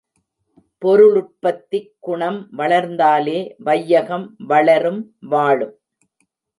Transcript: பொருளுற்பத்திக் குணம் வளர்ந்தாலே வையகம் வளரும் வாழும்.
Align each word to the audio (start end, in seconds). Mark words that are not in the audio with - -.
பொருளுற்பத்திக் 0.81 1.91
குணம் 1.99 2.49
வளர்ந்தாலே 2.57 3.39
வையகம் 3.57 4.35
வளரும் 4.37 5.15
வாழும். 5.21 5.75